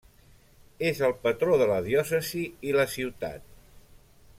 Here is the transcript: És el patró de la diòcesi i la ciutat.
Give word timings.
És 0.91 1.01
el 1.09 1.13
patró 1.27 1.59
de 1.63 1.69
la 1.73 1.77
diòcesi 1.89 2.45
i 2.71 2.77
la 2.79 2.89
ciutat. 2.97 3.49